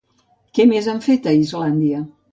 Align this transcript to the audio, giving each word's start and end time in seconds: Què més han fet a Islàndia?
Què 0.59 0.65
més 0.71 0.89
han 0.95 1.03
fet 1.09 1.29
a 1.33 1.37
Islàndia? 1.43 2.01